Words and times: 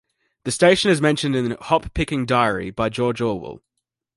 The 0.45 0.51
station 0.51 0.89
is 0.89 0.99
mentioned 0.99 1.35
in 1.35 1.51
'Hop 1.61 1.93
Picking 1.93 2.25
Diary' 2.25 2.71
by 2.71 2.89
George 2.89 3.21
Orwell. 3.21 3.61